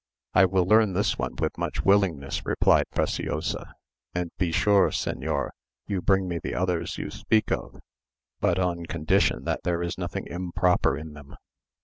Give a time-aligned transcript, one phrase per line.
[0.33, 3.75] "I will learn this one with much willingness," replied Preciosa;
[4.15, 5.51] "and be sure, señor,
[5.85, 7.79] you bring me the others you speak of,
[8.39, 11.35] but on condition that there is nothing improper in them.